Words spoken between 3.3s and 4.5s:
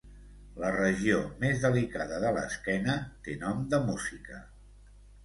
nom de música.